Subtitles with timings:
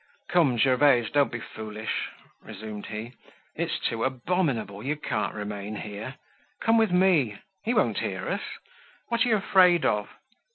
[0.29, 2.09] "Come, Gervaise, don't be foolish,"
[2.41, 3.13] resumed he.
[3.55, 6.15] "It's too abominable; you can't remain here.
[6.59, 7.37] Come with me.
[7.63, 8.41] He won't hear us.
[9.09, 10.09] What are you afraid of?"